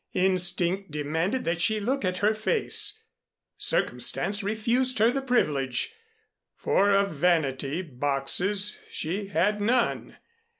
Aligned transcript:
Instinct 0.15 0.89
demanded 0.89 1.45
that 1.45 1.61
she 1.61 1.79
look 1.79 2.03
at 2.03 2.17
her 2.25 2.33
face; 2.33 3.03
circumstance 3.55 4.41
refused 4.41 4.97
her 4.97 5.11
the 5.11 5.21
privilege, 5.21 5.93
for 6.55 6.89
of 6.89 7.11
Vanity 7.11 7.83
Boxes 7.83 8.79
she 8.89 9.27
had 9.27 9.61
none. 9.61 10.17